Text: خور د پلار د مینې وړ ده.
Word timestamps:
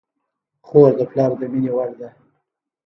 خور 0.67 0.91
د 0.99 1.01
پلار 1.11 1.31
د 1.39 1.41
مینې 1.51 1.71
وړ 1.75 1.91
ده. 1.99 2.09